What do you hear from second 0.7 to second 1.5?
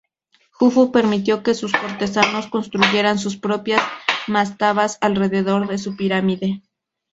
permitió